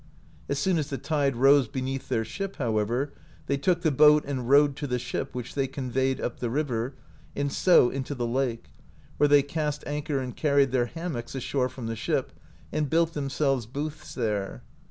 [0.49, 3.13] As soon as the tide rose beneath their ship, however,
[3.45, 6.95] they took the boat and rowed to the ship, which they conveyed up the river,
[7.35, 8.71] and so into the lake,
[9.17, 12.31] where they cast anchor and carried their hammocks ashore from the ship,
[12.71, 14.63] and built themselves booths there.